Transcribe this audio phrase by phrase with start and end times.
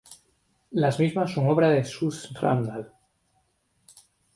[0.71, 2.91] Las mismas son obra de Suze Randall.